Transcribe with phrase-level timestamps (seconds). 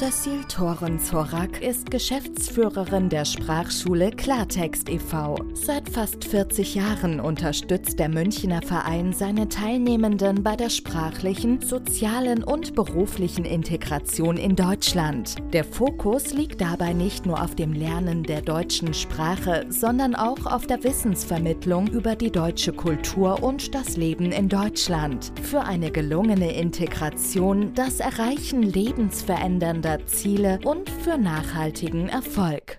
[0.00, 5.36] Cecil Thoren-Zorak ist Geschäftsführerin der Sprachschule Klartext e.V.
[5.52, 12.74] Seit fast 40 Jahren unterstützt der Münchner Verein seine Teilnehmenden bei der sprachlichen, sozialen und
[12.74, 15.34] beruflichen Integration in Deutschland.
[15.52, 20.66] Der Fokus liegt dabei nicht nur auf dem Lernen der deutschen Sprache, sondern auch auf
[20.66, 25.30] der Wissensvermittlung über die deutsche Kultur und das Leben in Deutschland.
[25.42, 32.76] Für eine gelungene Integration, das Erreichen lebensverändernder unserer Ziele und für nachhaltigen Erfolg.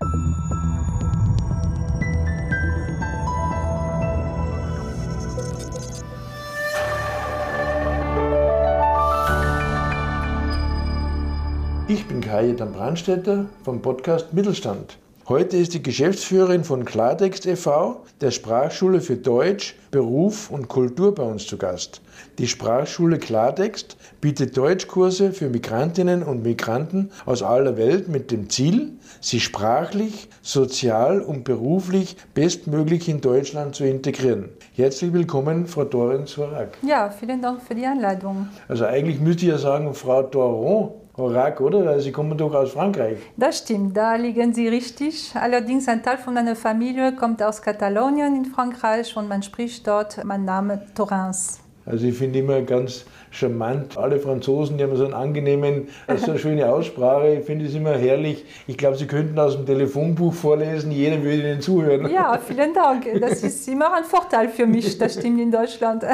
[11.88, 14.96] Ich bin Kajetan Brandstätter vom Podcast Mittelstand.
[15.28, 21.22] Heute ist die Geschäftsführerin von Klartext e.V., der Sprachschule für Deutsch, Beruf und Kultur bei
[21.22, 22.00] uns zu Gast.
[22.38, 28.94] Die Sprachschule Klartext bietet Deutschkurse für Migrantinnen und Migranten aus aller Welt mit dem Ziel,
[29.20, 34.48] sie sprachlich, sozial und beruflich bestmöglich in Deutschland zu integrieren.
[34.74, 36.78] Herzlich willkommen, Frau Dorin Sorak.
[36.82, 38.48] Ja, vielen Dank für die Einladung.
[38.66, 41.84] Also eigentlich müsste ich ja sagen, Frau Doron, Horak, oder?
[41.84, 43.18] Weil Sie kommen doch aus Frankreich.
[43.36, 45.32] Das stimmt, da liegen Sie richtig.
[45.34, 50.24] Allerdings ein Teil von meiner Familie kommt aus Katalonien in Frankreich und man spricht dort
[50.24, 51.60] meinen Namen Torrens.
[51.84, 53.98] Also ich finde immer ganz charmant.
[53.98, 57.34] Alle Franzosen, die haben so einen angenehmen, so eine schöne Aussprache.
[57.34, 58.44] Ich finde es immer herrlich.
[58.66, 62.08] Ich glaube, Sie könnten aus dem Telefonbuch vorlesen, jeder würde Ihnen zuhören.
[62.10, 63.06] Ja, vielen Dank.
[63.20, 66.04] Das ist immer ein Vorteil für mich, das stimmt in Deutschland.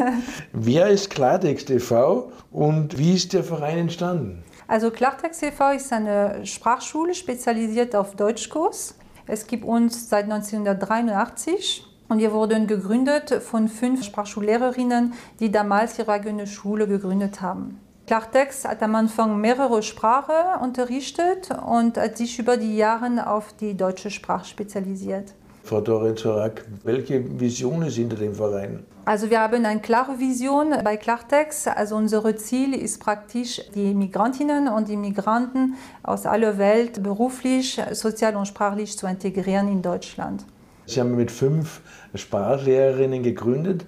[0.52, 2.30] Wer ist Klartext e.V.
[2.52, 4.42] und wie ist der Verein entstanden?
[4.66, 5.72] Also Klartext e.V.
[5.72, 8.94] ist eine Sprachschule spezialisiert auf Deutschkurs.
[9.26, 16.12] Es gibt uns seit 1983 und wir wurden gegründet von fünf Sprachschullehrerinnen, die damals ihre
[16.12, 17.80] eigene Schule gegründet haben.
[18.06, 23.76] Klartext hat am Anfang mehrere Sprachen unterrichtet und hat sich über die Jahre auf die
[23.76, 25.34] deutsche Sprache spezialisiert.
[25.64, 28.84] Frau Dorenzorak, welche Visionen sind in dem Verein?
[29.06, 31.66] Also wir haben eine klare Vision bei Klartext.
[31.66, 35.74] Also unser Ziel ist praktisch, die Migrantinnen und die Migranten
[36.04, 40.44] aus aller Welt beruflich, sozial und sprachlich zu integrieren in Deutschland.
[40.86, 41.80] Sie haben mit fünf
[42.14, 43.86] Sprachlehrerinnen gegründet.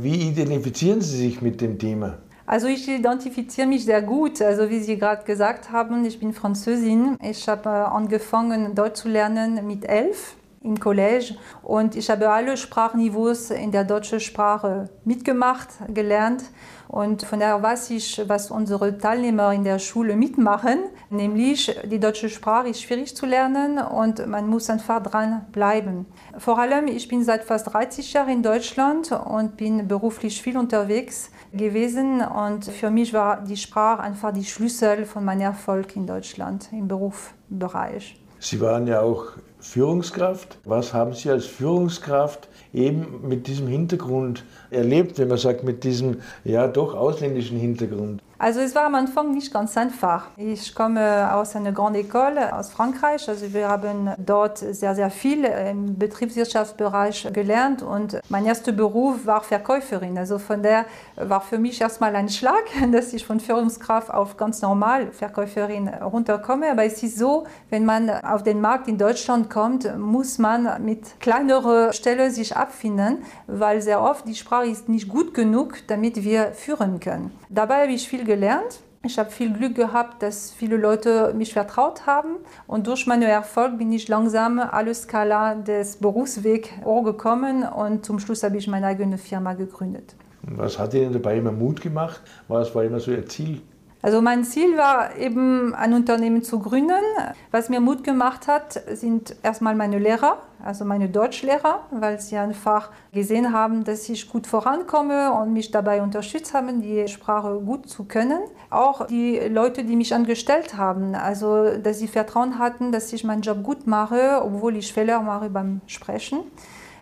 [0.00, 2.18] Wie identifizieren Sie sich mit dem Thema?
[2.46, 4.40] Also ich identifiziere mich sehr gut.
[4.40, 7.18] Also wie Sie gerade gesagt haben, ich bin Französin.
[7.22, 13.50] Ich habe angefangen, Deutsch zu lernen mit elf im College und ich habe alle Sprachniveaus
[13.50, 16.44] in der deutschen Sprache mitgemacht, gelernt
[16.88, 20.78] und von daher weiß ich, was unsere Teilnehmer in der Schule mitmachen,
[21.10, 26.06] nämlich die deutsche Sprache ist schwierig zu lernen und man muss einfach dran bleiben.
[26.38, 31.30] Vor allem, ich bin seit fast 30 Jahren in Deutschland und bin beruflich viel unterwegs
[31.52, 36.68] gewesen und für mich war die Sprache einfach die Schlüssel von meinem Erfolg in Deutschland
[36.72, 38.20] im Berufsbereich.
[38.40, 40.58] Sie waren ja auch Führungskraft.
[40.64, 46.18] Was haben Sie als Führungskraft eben mit diesem Hintergrund erlebt, wenn man sagt, mit diesem
[46.44, 48.22] ja doch ausländischen Hintergrund?
[48.40, 50.28] Also es war am Anfang nicht ganz einfach.
[50.36, 53.28] Ich komme aus einer Grande École aus Frankreich.
[53.28, 59.40] Also wir haben dort sehr, sehr viel im Betriebswirtschaftsbereich gelernt und mein erster Beruf war
[59.40, 60.16] Verkäuferin.
[60.16, 60.84] Also von der
[61.16, 66.70] war für mich erstmal ein Schlag, dass ich von Führungskraft auf ganz normal Verkäuferin runterkomme.
[66.70, 71.20] Aber es ist so, wenn man auf den Markt in Deutschland kommt, muss man mit
[71.20, 76.52] kleineren Stellen sich abfinden, weil sehr oft die Sprache ist nicht gut genug, damit wir
[76.52, 77.32] führen können.
[77.48, 78.80] Dabei habe ich viel gelernt.
[79.04, 82.36] Ich habe viel Glück gehabt, dass viele Leute mich vertraut haben.
[82.66, 88.42] Und durch meinen Erfolg bin ich langsam alle Skala des Berufswegs hochgekommen und zum Schluss
[88.42, 90.16] habe ich meine eigene Firma gegründet.
[90.42, 92.20] Was hat Ihnen dabei immer Mut gemacht?
[92.48, 93.62] Was war immer so Ihr Ziel?
[94.00, 97.02] Also mein Ziel war eben ein Unternehmen zu gründen.
[97.50, 102.90] Was mir Mut gemacht hat, sind erstmal meine Lehrer, also meine Deutschlehrer, weil sie einfach
[103.12, 108.04] gesehen haben, dass ich gut vorankomme und mich dabei unterstützt haben, die Sprache gut zu
[108.04, 108.38] können.
[108.70, 113.42] Auch die Leute, die mich angestellt haben, also dass sie Vertrauen hatten, dass ich meinen
[113.42, 116.44] Job gut mache, obwohl ich Fehler mache beim Sprechen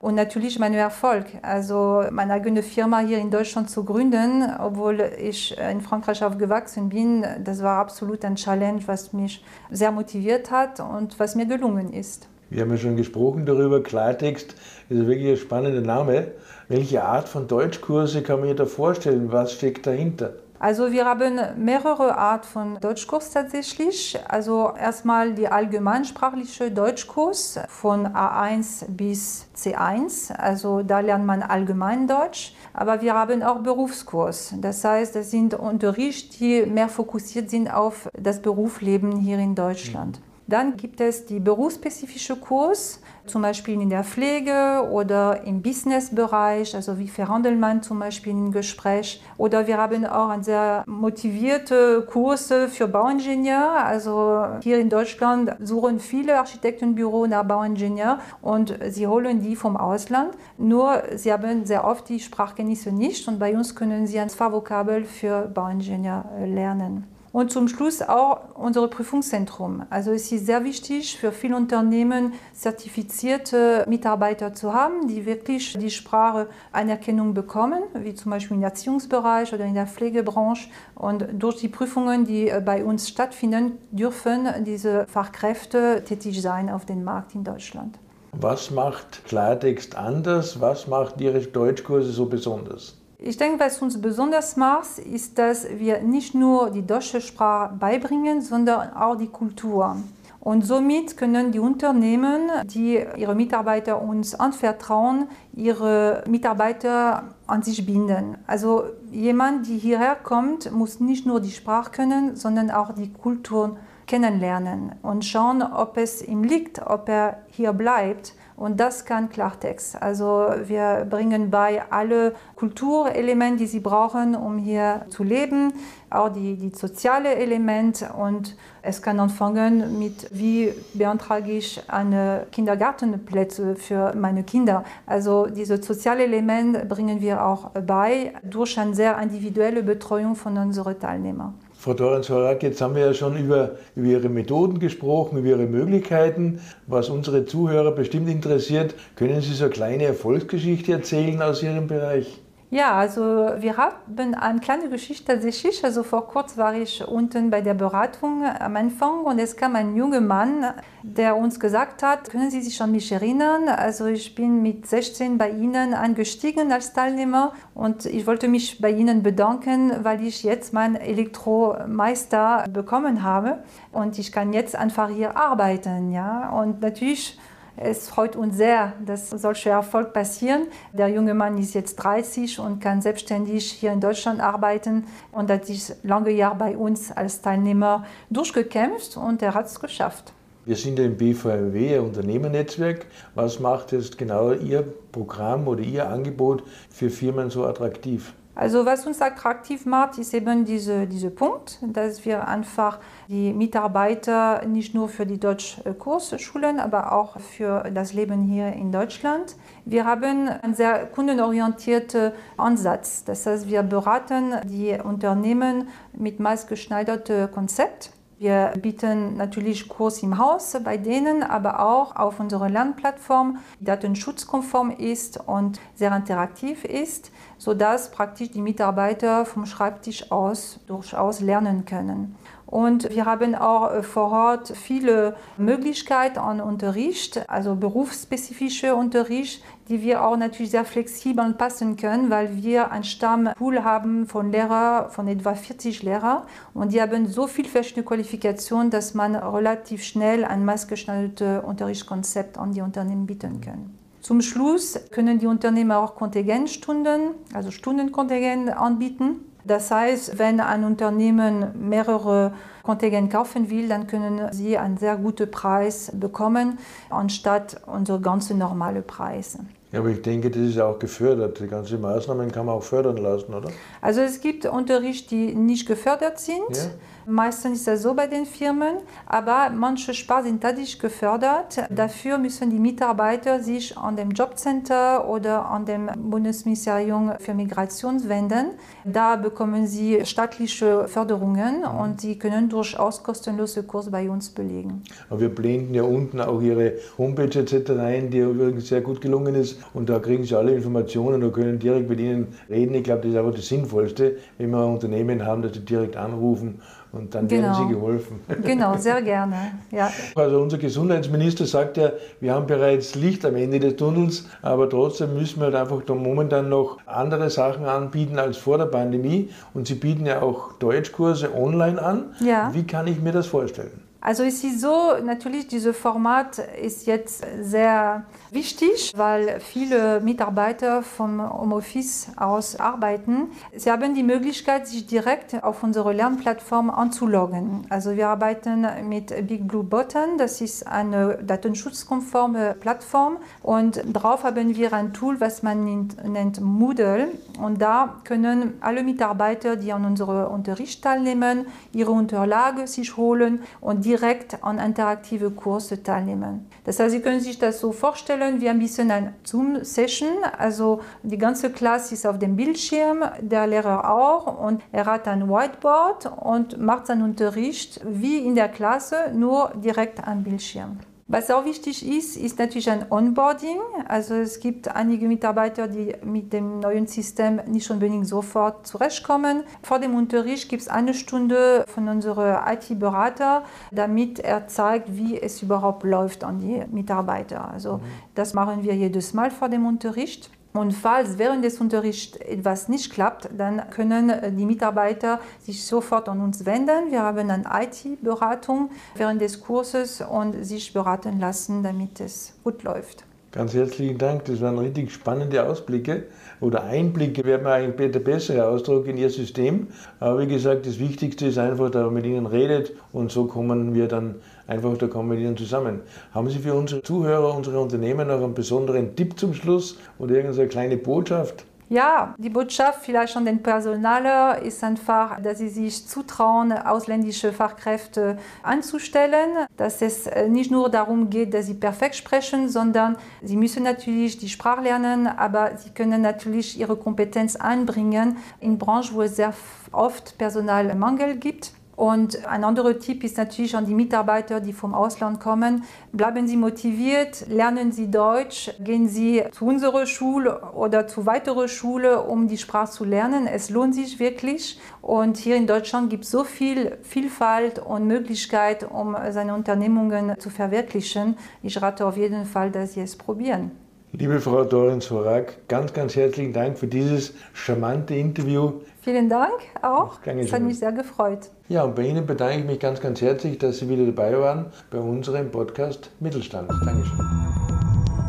[0.00, 1.26] und natürlich mein Erfolg.
[1.42, 7.24] Also meine eigene Firma hier in Deutschland zu gründen, obwohl ich in Frankreich aufgewachsen bin,
[7.42, 12.28] das war absolut ein Challenge, was mich sehr motiviert hat und was mir gelungen ist.
[12.48, 14.54] Wir haben ja schon gesprochen darüber, Klartext
[14.88, 16.28] ist wirklich ein spannender Name.
[16.68, 19.32] Welche Art von Deutschkurse kann man sich da vorstellen?
[19.32, 20.34] Was steckt dahinter?
[20.58, 24.18] Also wir haben mehrere Arten von Deutschkurs tatsächlich.
[24.28, 30.34] Also erstmal die allgemeinsprachliche Deutschkurs von A1 bis C1.
[30.34, 32.54] Also da lernt man allgemein Deutsch.
[32.72, 34.54] Aber wir haben auch Berufskurs.
[34.58, 40.20] Das heißt, das sind Unterricht, die mehr fokussiert sind auf das Berufsleben hier in Deutschland.
[40.48, 46.98] Dann gibt es die berufsspezifische Kurs, zum Beispiel in der Pflege oder im Businessbereich, also
[47.00, 49.20] wie verhandelt man zum Beispiel im Gespräch.
[49.38, 53.84] Oder wir haben auch eine sehr motivierte Kurse für Bauingenieur.
[53.84, 60.36] Also hier in Deutschland suchen viele Architektenbüros nach Bauingenieur und sie holen die vom Ausland.
[60.58, 65.04] Nur sie haben sehr oft die Sprachkenntnisse nicht und bei uns können sie ein Fachvokabel
[65.04, 67.15] für Bauingenieur lernen.
[67.36, 69.84] Und zum Schluss auch unser Prüfungszentrum.
[69.90, 75.90] Also es ist sehr wichtig für viele Unternehmen, zertifizierte Mitarbeiter zu haben, die wirklich die
[75.90, 80.70] Sprache Anerkennung bekommen, wie zum Beispiel im Erziehungsbereich oder in der Pflegebranche.
[80.94, 86.86] Und durch die Prüfungen, die äh, bei uns stattfinden, dürfen diese Fachkräfte tätig sein auf
[86.86, 87.98] dem Markt in Deutschland.
[88.32, 90.62] Was macht Klartext anders?
[90.62, 92.96] Was macht Ihre Deutschkurse so besonders?
[93.26, 98.40] Ich denke, was uns besonders macht, ist, dass wir nicht nur die deutsche Sprache beibringen,
[98.40, 99.96] sondern auch die Kultur.
[100.38, 108.38] Und somit können die Unternehmen, die ihre Mitarbeiter uns anvertrauen, ihre Mitarbeiter an sich binden.
[108.46, 113.76] Also jemand, der hierher kommt, muss nicht nur die Sprache können, sondern auch die Kultur
[114.06, 120.00] kennenlernen und schauen, ob es ihm liegt, ob er hier bleibt und das kann Klartext.
[120.00, 125.74] Also wir bringen bei alle Kulturelemente, die sie brauchen, um hier zu leben,
[126.08, 128.14] auch die, die soziale Elemente.
[128.14, 134.84] Und es kann anfangen mit, wie beantrage ich eine Kindergartenplätze für meine Kinder.
[135.04, 140.98] Also diese soziale Elemente bringen wir auch bei durch eine sehr individuelle Betreuung von unseren
[140.98, 141.65] Teilnehmern.
[141.86, 146.58] Frau Dorenz-Horak, jetzt haben wir ja schon über, über Ihre Methoden gesprochen, über Ihre Möglichkeiten.
[146.88, 152.40] Was unsere Zuhörer bestimmt interessiert, können Sie so eine kleine Erfolgsgeschichte erzählen aus Ihrem Bereich?
[152.70, 153.20] Ja, also
[153.58, 155.84] wir haben eine kleine Geschichte tatsächlich.
[155.84, 159.94] Also vor kurzem war ich unten bei der Beratung am Anfang und es kam ein
[159.94, 160.74] junger Mann,
[161.04, 163.68] der uns gesagt hat, können Sie sich an mich erinnern?
[163.68, 168.90] Also ich bin mit 16 bei Ihnen angestiegen als Teilnehmer und ich wollte mich bei
[168.90, 175.36] Ihnen bedanken, weil ich jetzt meinen Elektromeister bekommen habe und ich kann jetzt einfach hier
[175.36, 176.10] arbeiten.
[176.10, 176.50] Ja?
[176.50, 177.38] Und natürlich
[177.76, 180.68] es freut uns sehr, dass solcher Erfolg passieren.
[180.92, 185.66] Der junge Mann ist jetzt 30 und kann selbstständig hier in Deutschland arbeiten und hat
[185.66, 190.32] sich lange Jahre bei uns als Teilnehmer durchgekämpft und er hat es geschafft.
[190.64, 193.06] Wir sind im BVMW, ein Unternehmernetzwerk.
[193.36, 194.82] Was macht jetzt genau Ihr
[195.12, 198.34] Programm oder Ihr Angebot für Firmen so attraktiv?
[198.56, 202.98] Also was uns attraktiv macht, ist eben diese, dieser Punkt, dass wir einfach
[203.28, 208.90] die Mitarbeiter nicht nur für die Deutschkurse schulen, aber auch für das Leben hier in
[208.92, 209.56] Deutschland.
[209.84, 213.24] Wir haben einen sehr kundenorientierten Ansatz.
[213.24, 218.15] Das heißt, wir beraten die Unternehmen mit maßgeschneiderten Konzept.
[218.38, 224.90] Wir bieten natürlich Kurs im Haus bei denen, aber auch auf unserer Lernplattform, die datenschutzkonform
[224.90, 232.36] ist und sehr interaktiv ist, sodass praktisch die Mitarbeiter vom Schreibtisch aus durchaus lernen können.
[232.66, 240.02] Und wir haben auch äh, vor Ort viele Möglichkeiten an Unterricht, also berufsspezifische Unterricht, die
[240.02, 245.28] wir auch natürlich sehr flexibel anpassen können, weil wir einen Stammpool haben von Lehrern, von
[245.28, 246.42] etwa 40 Lehrern.
[246.74, 252.72] Und die haben so viel verschiedene Qualifikationen, dass man relativ schnell ein maßgeschneidertes Unterrichtskonzept an
[252.72, 253.96] die Unternehmen bieten kann.
[254.26, 259.36] Zum Schluss können die Unternehmen auch Kontingentstunden, also Stundenkontingent anbieten.
[259.66, 262.52] Das heißt, wenn ein Unternehmen mehrere
[262.84, 266.78] Kontingent kaufen will, dann können sie einen sehr guten Preis bekommen,
[267.10, 269.58] anstatt unsere ganz normale Preise.
[269.90, 271.58] Ja, aber ich denke, das ist auch gefördert.
[271.58, 273.70] Die ganzen Maßnahmen kann man auch fördern lassen, oder?
[274.00, 276.58] Also es gibt Unterricht, die nicht gefördert sind.
[276.70, 276.90] Ja.
[277.28, 281.82] Meistens ist das so bei den Firmen, aber manche Spar sind tatsächlich gefördert.
[281.90, 288.66] Dafür müssen die Mitarbeiter sich an dem Jobcenter oder an dem Bundesministerium für Migration wenden.
[289.04, 291.98] Da bekommen sie staatliche Förderungen mhm.
[292.00, 295.02] und sie können durchaus kostenlose Kurse bei uns belegen.
[295.28, 297.90] Aber wir blenden ja unten auch Ihre Homepage etc.
[297.98, 299.80] ein, die übrigens sehr gut gelungen ist.
[299.94, 302.94] Und da kriegen Sie alle Informationen und können direkt mit Ihnen reden.
[302.94, 306.16] Ich glaube, das ist einfach das Sinnvollste, wenn wir ein Unternehmen haben, das Sie direkt
[306.16, 306.80] anrufen
[307.16, 307.68] und dann genau.
[307.68, 308.40] werden Sie geholfen.
[308.62, 309.56] Genau, sehr gerne.
[309.90, 310.10] Ja.
[310.34, 315.34] Also unser Gesundheitsminister sagt ja, wir haben bereits Licht am Ende des Tunnels, aber trotzdem
[315.34, 319.50] müssen wir halt einfach da momentan noch andere Sachen anbieten als vor der Pandemie.
[319.74, 322.34] Und Sie bieten ja auch Deutschkurse online an.
[322.40, 322.70] Ja.
[322.72, 324.05] Wie kann ich mir das vorstellen?
[324.26, 331.40] Also es ist so, natürlich, dieses Format ist jetzt sehr wichtig, weil viele Mitarbeiter vom
[331.40, 333.52] Homeoffice aus arbeiten.
[333.76, 337.86] Sie haben die Möglichkeit, sich direkt auf unsere Lernplattform anzuloggen.
[337.88, 344.74] Also wir arbeiten mit Big Blue Button, das ist eine datenschutzkonforme Plattform und darauf haben
[344.74, 347.28] wir ein Tool, was man nennt Moodle
[347.62, 354.04] und da können alle Mitarbeiter, die an unserem Unterricht teilnehmen, ihre Unterlage sich holen und
[354.04, 354.15] direkt
[354.62, 356.68] an interaktive Kurse teilnehmen.
[356.84, 360.28] Das heißt, Sie können sich das so vorstellen wie ein bisschen eine Zoom-Session.
[360.58, 365.48] Also die ganze Klasse ist auf dem Bildschirm, der Lehrer auch und er hat ein
[365.48, 370.98] Whiteboard und macht seinen Unterricht wie in der Klasse, nur direkt am Bildschirm.
[371.28, 373.78] Was auch wichtig ist, ist natürlich ein Onboarding.
[374.06, 379.64] Also es gibt einige Mitarbeiter, die mit dem neuen System nicht unbedingt sofort zurechtkommen.
[379.82, 385.62] Vor dem Unterricht gibt es eine Stunde von unserem IT-Berater, damit er zeigt, wie es
[385.62, 387.68] überhaupt läuft an die Mitarbeiter.
[387.72, 388.02] Also mhm.
[388.36, 390.50] das machen wir jedes Mal vor dem Unterricht.
[390.76, 396.28] Und falls während des Unterrichts etwas nicht klappt, dann können äh, die Mitarbeiter sich sofort
[396.28, 397.10] an uns wenden.
[397.10, 403.24] Wir haben eine IT-Beratung während des Kurses und sich beraten lassen, damit es gut läuft.
[403.52, 404.44] Ganz herzlichen Dank.
[404.44, 406.24] Das waren richtig spannende Ausblicke
[406.60, 409.88] oder Einblicke, wäre mir eigentlich der bessere Ausdruck in Ihr System.
[410.20, 413.94] Aber wie gesagt, das Wichtigste ist einfach, dass man mit Ihnen redet und so kommen
[413.94, 414.34] wir dann
[414.66, 416.00] einfach, da kommen zusammen.
[416.32, 420.68] Haben Sie für unsere Zuhörer, unsere Unternehmen noch einen besonderen Tipp zum Schluss oder irgendeine
[420.68, 421.64] kleine Botschaft?
[421.88, 428.38] Ja, die Botschaft vielleicht an den Personaler ist einfach, dass sie sich zutrauen, ausländische Fachkräfte
[428.64, 433.84] anzustellen, dass es äh, nicht nur darum geht, dass sie perfekt sprechen, sondern sie müssen
[433.84, 439.36] natürlich die Sprache lernen, aber sie können natürlich ihre Kompetenz einbringen in Branchen, wo es
[439.36, 439.54] sehr
[439.92, 441.70] oft Personalmangel gibt.
[441.96, 445.84] Und ein anderer Tipp ist natürlich an die Mitarbeiter, die vom Ausland kommen.
[446.12, 452.22] Bleiben Sie motiviert, lernen Sie Deutsch, gehen Sie zu unserer Schule oder zu weiterer Schule,
[452.22, 453.46] um die Sprache zu lernen.
[453.46, 454.78] Es lohnt sich wirklich.
[455.00, 460.50] Und hier in Deutschland gibt es so viel Vielfalt und Möglichkeit, um seine Unternehmungen zu
[460.50, 461.36] verwirklichen.
[461.62, 463.85] Ich rate auf jeden Fall, dass Sie es probieren.
[464.18, 468.80] Liebe Frau Dorin Sorak, ganz, ganz herzlichen Dank für dieses charmante Interview.
[469.02, 470.14] Vielen Dank auch.
[470.24, 471.50] Es hat mich sehr gefreut.
[471.68, 474.72] Ja, und bei Ihnen bedanke ich mich ganz, ganz herzlich, dass Sie wieder dabei waren
[474.90, 476.70] bei unserem Podcast Mittelstand.
[476.86, 477.20] Dankeschön.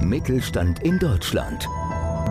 [0.02, 1.66] Mittelstand in Deutschland.